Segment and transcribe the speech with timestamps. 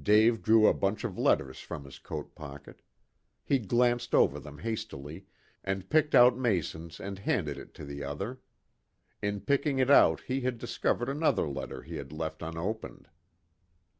[0.00, 2.82] Dave drew a bunch of letters from his coat pocket.
[3.44, 5.26] He glanced over them hastily,
[5.64, 8.38] and picked out Mason's and handed it to the other.
[9.22, 13.08] In picking it out he had discovered another letter he had left unopened.